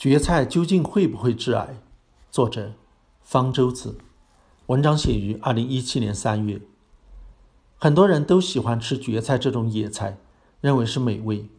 [0.00, 1.76] 蕨菜究竟会不会致癌？
[2.30, 2.72] 作者
[3.22, 3.98] 方舟子。
[4.68, 6.62] 文章写于二零一七年三月。
[7.76, 10.16] 很多人都喜欢吃蕨菜这种野菜，
[10.62, 11.50] 认为是美味。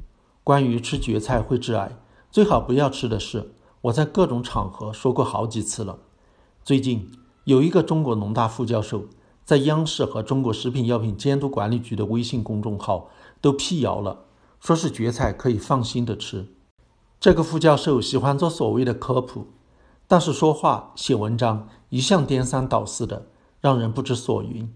[0.44, 1.96] 关于吃蕨菜会致癌，
[2.32, 3.52] 最好不要吃的事，
[3.82, 6.00] 我在各种场合说过好几次了。
[6.64, 7.12] 最近
[7.44, 9.06] 有一个中国农大副教授
[9.46, 14.26] 在央视和中国食品药品监督管理局的微信公众号都辟谣了，
[14.60, 16.48] 说是蕨菜可以放心的吃。
[17.22, 19.46] 这个副教授喜欢做所谓的科普，
[20.08, 23.28] 但是说话、写文章一向颠三倒四的，
[23.60, 24.68] 让人不知所云。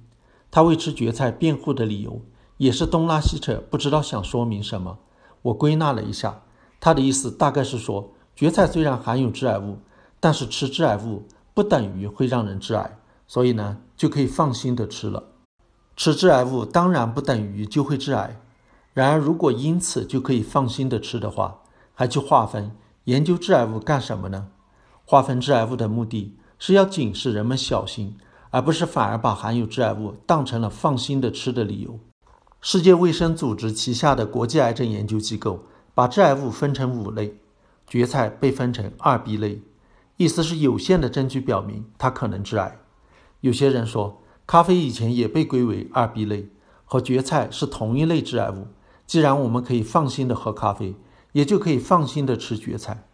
[0.52, 2.22] 他为吃蕨菜辩护的理由
[2.58, 5.00] 也是东拉西扯，不知道想说明什么。
[5.41, 6.44] 我归纳了一下，
[6.80, 9.80] 他的意思大概是说，蕨菜虽然含有致癌物，
[10.20, 11.23] 但是吃致癌物
[11.55, 15.23] 不等于会让人致癌，所以呢就可以放心的吃了。
[15.98, 18.39] 吃致癌物当然不等于就会致癌，
[18.94, 21.62] 然而如果因此就可以放心的吃的话，
[21.95, 22.72] 还去划分
[23.05, 24.49] 研究致癌物干什么呢？
[25.05, 28.17] 划分致癌物的目的是要警示人们小心，
[28.50, 32.00] 而不是反而把含有致癌物当成了放心的吃的理由。
[32.61, 37.38] 世界卫生组织旗下的国际癌症研究机构把致癌物分成五类，
[37.88, 39.62] 蕨菜被分成二 B 类，
[40.17, 42.80] 意思是有限的证据表明它可能致癌。
[43.41, 46.50] 有些人说，咖啡以前也被归为二 B 类，
[46.86, 48.67] 和蕨菜是同一类致癌物。
[49.06, 50.95] 既然我们可以放心的喝咖啡。
[51.36, 53.05] 也就可以放心的吃蕨菜。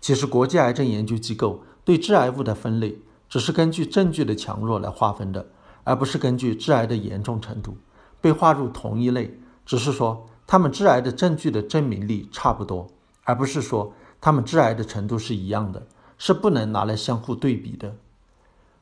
[0.00, 5.46] 其实，国际癌症研究机构对致癌物的分类只是根据证据的强弱来划分的，
[5.84, 7.76] 而不是根据致癌的严重程度。
[8.20, 12.88] 被划入同一类，只是说他们致癌的证据的证明力差不多，
[13.22, 15.86] 而不是说他们致癌的程度是一样的，
[16.18, 17.94] 是不能拿来相互对比的。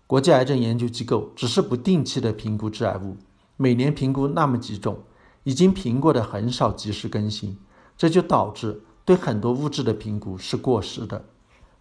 [0.07, 3.19] 国际癌症研究机构只是不定期的评估致癌物，
[3.59, 5.01] 每年评估那么几种，
[5.45, 7.59] 已经评过的很少及时更新。
[7.99, 11.25] 这就导致对很多物质的评估是过时的。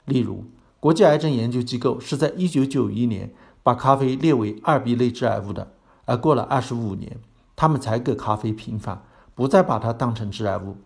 [0.06, 0.44] 例如，
[0.80, 5.74] 国际癌症研究机构是在1991年把咖啡列为二 B 类致癌物的，
[6.06, 7.18] 而过了25年，
[7.56, 9.04] 他们才给咖啡平反，
[9.36, 10.78] 不再把它当成致癌物。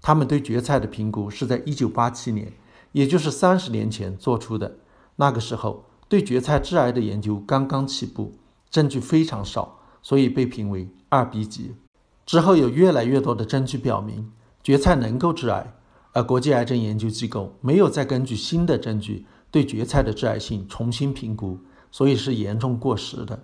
[0.00, 2.52] 他们对蕨菜的评估是在1987年，
[2.92, 4.76] 也就是三十年前做出的。
[5.16, 8.34] 那个时候，对蕨菜致癌的研究刚刚起步，
[8.70, 11.74] 证据非常少，所以被评为二 B 级。
[12.24, 14.30] 之后有越来越多的证据表明。
[14.68, 15.72] 蕨菜能够致癌，
[16.12, 21.58] 而国际癌症研究机构没有再根据新的证据对蕨菜的致癌性重新评估，
[21.90, 23.42] 所以是严重过时的。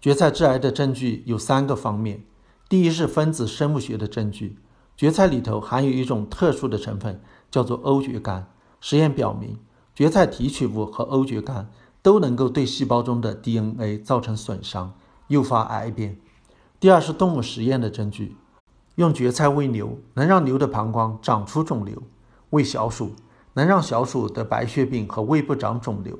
[0.00, 2.24] 蕨菜致癌的证据有三个方面：
[2.68, 4.58] 第一是分子生物学的证据，
[4.96, 8.42] 蕨菜里头含有一种特殊的成分，叫做欧蕨苷，
[8.80, 9.56] 实验表明
[9.94, 11.68] 蕨菜提取物和欧蕨苷
[12.02, 14.94] 都能够对细胞中的 DNA 造成损伤，
[15.28, 16.16] 诱发癌变；
[16.80, 18.34] 第二是动物实验的证据。
[18.96, 21.96] 用蕨菜喂牛，能让牛的膀胱长出肿瘤；
[22.50, 23.14] 喂小鼠，
[23.54, 26.14] 能让小鼠得白血病和胃部长肿瘤；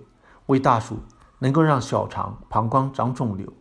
[0.46, 0.98] 喂大鼠，
[1.38, 3.52] 能够让小肠、膀胱长肿瘤。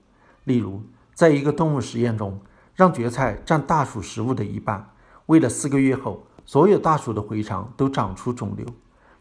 [0.45, 0.81] 例如，
[1.13, 2.39] 在一个动物实验中，
[2.73, 4.89] 让蕨菜占大鼠食物的一半，
[5.27, 8.65] 喂了四个月后，所有大鼠的回肠都长出肿瘤。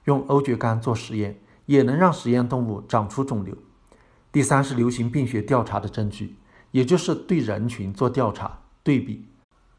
[0.05, 3.55] 用欧蕨苷做实验，也能让实验动物长出肿瘤。
[4.33, 6.37] 第三是流行病学调查的证据，
[6.71, 9.29] 也就是对人群做调查对比。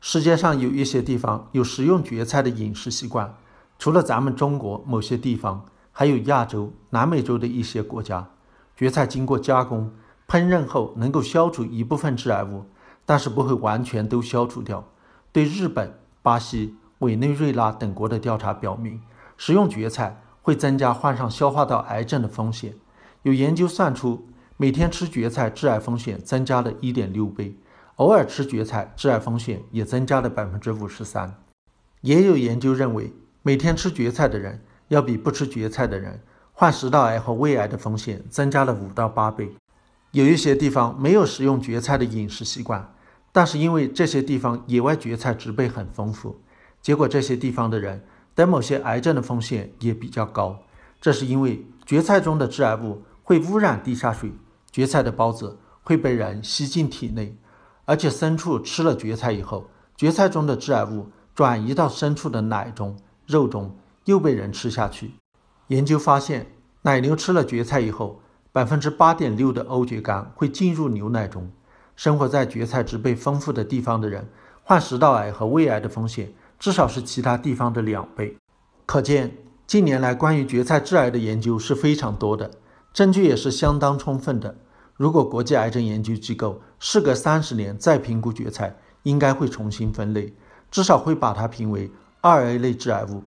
[0.05, 3.37] 世界上有一些地方有食用蕨菜的饮食习惯，
[3.79, 8.27] 除了咱们中国某些地方，还有亚洲、南美洲的一些国家。
[8.75, 9.93] 蕨菜经过加工、
[10.27, 12.65] 烹饪后，能够消除一部分致癌物，
[13.05, 14.83] 但是不会完全都消除掉。
[15.31, 18.99] 对日本、巴西、委内瑞拉等国的调查表明，
[19.37, 22.73] 食用蕨菜会增加患上消化道癌症的风险。
[23.21, 24.27] 有研究算出，
[24.57, 27.55] 每天吃蕨菜致癌风险增加了一点六倍。
[27.97, 31.35] 偶尔吃蕨菜，致癌风险也增加了百分之五十三。
[32.01, 36.21] 也有研究认为，每天吃蕨菜的人要比不吃蕨菜的人
[36.51, 39.55] 患食道癌和胃癌的风险增加了五到八倍。
[40.11, 42.93] 有一些地方没有食用蕨菜的饮食习惯，
[43.31, 46.41] 但是因为这些地方野外蕨菜植被很丰富，
[46.81, 48.03] 结果这些地方的人
[48.35, 50.59] 得某些癌症的风险也比较高。
[50.99, 54.31] 这是因为蕨菜中的致癌物会污染地下水，
[54.71, 57.37] 蕨菜的孢子会被人吸进体内。
[57.85, 62.97] 而且牲畜吃了蕨菜以后，蕨菜中的致癌物转移到牲畜的奶中、
[63.27, 63.75] 肉中，
[64.05, 65.15] 又被人吃下去。
[65.67, 66.47] 研究发现，
[66.83, 68.21] 奶牛吃了蕨菜以后，
[68.51, 71.51] 百分之八点六的欧蕨苷会进入牛奶中。
[71.95, 74.27] 生活在蕨菜植被丰富的地方的人，
[74.63, 78.35] 患食道癌和胃癌的风险至少是其他地方的两倍。
[78.85, 79.37] 可见，
[79.67, 82.51] 近年来关于蕨菜致癌的研究是非常多的，
[82.91, 84.55] 证据也是相当充分的。
[84.95, 90.33] 如果国际癌症研究机构事隔三十年再评估蕨菜，应该会重新分类，
[90.69, 91.91] 至少会把它评为
[92.21, 93.23] 二 A 类致癌物。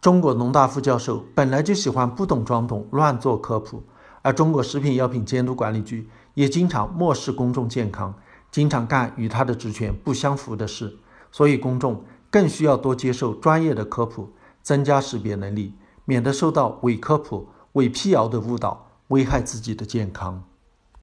[0.00, 3.82] 中国农大副教授本来就喜欢不懂装懂、乱做科普，
[4.22, 8.14] 而中国食品药品监督管理局也经常漠视公众健康，
[8.50, 10.96] 经常干与他的职权不相符的事。
[11.30, 14.30] 所以，公众更需要多接受专业的科普，
[14.62, 15.74] 增加识别能力，
[16.04, 20.42] 免得受到伪科普、伪辟谣的误导，危害自己的健康。